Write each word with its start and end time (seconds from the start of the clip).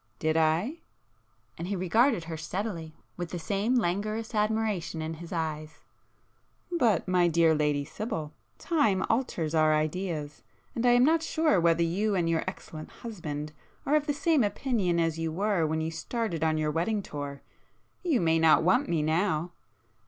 "Did 0.17 0.35
I?" 0.35 0.79
and 1.59 1.67
he 1.67 1.75
regarded 1.75 2.23
her 2.23 2.35
steadily, 2.35 2.95
with 3.17 3.29
the 3.29 3.37
same 3.37 3.75
languorous 3.75 4.33
admiration 4.33 4.99
in 4.99 5.13
his 5.13 5.31
eyes—"But, 5.31 7.07
my 7.07 7.27
dear 7.27 7.53
Lady 7.53 7.85
Sibyl, 7.85 8.33
time 8.57 9.05
alters 9.11 9.53
our 9.53 9.75
ideas, 9.75 10.41
and 10.73 10.87
I 10.87 10.93
am 10.93 11.05
not 11.05 11.21
sure 11.21 11.61
whether 11.61 11.83
you 11.83 12.15
and 12.15 12.27
your 12.27 12.43
excellent 12.47 12.89
husband 12.89 13.51
are 13.85 13.95
of 13.95 14.07
the 14.07 14.13
same 14.15 14.43
opinion 14.43 14.99
as 14.99 15.19
you 15.19 15.31
were 15.31 15.67
when 15.67 15.81
you 15.81 15.91
started 15.91 16.43
on 16.43 16.57
your 16.57 16.71
wedding 16.71 17.03
tour. 17.03 17.43
You 18.01 18.21
may 18.21 18.39
not 18.39 18.63
want 18.63 18.89
me 18.89 19.03
now!" 19.03 19.51